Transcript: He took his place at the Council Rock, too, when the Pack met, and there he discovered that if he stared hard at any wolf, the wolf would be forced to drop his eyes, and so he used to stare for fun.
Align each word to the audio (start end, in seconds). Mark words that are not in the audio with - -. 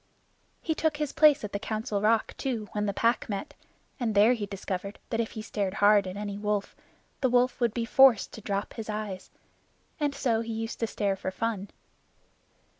He 0.63 0.73
took 0.73 0.97
his 0.97 1.13
place 1.13 1.43
at 1.43 1.53
the 1.53 1.59
Council 1.59 2.01
Rock, 2.01 2.33
too, 2.35 2.67
when 2.71 2.87
the 2.87 2.91
Pack 2.91 3.29
met, 3.29 3.53
and 3.99 4.15
there 4.15 4.33
he 4.33 4.47
discovered 4.47 4.97
that 5.11 5.19
if 5.19 5.33
he 5.33 5.43
stared 5.43 5.75
hard 5.75 6.07
at 6.07 6.17
any 6.17 6.39
wolf, 6.39 6.75
the 7.19 7.29
wolf 7.29 7.59
would 7.61 7.71
be 7.75 7.85
forced 7.85 8.31
to 8.33 8.41
drop 8.41 8.73
his 8.73 8.89
eyes, 8.89 9.29
and 9.99 10.15
so 10.15 10.41
he 10.41 10.53
used 10.53 10.79
to 10.79 10.87
stare 10.87 11.15
for 11.15 11.29
fun. 11.29 11.69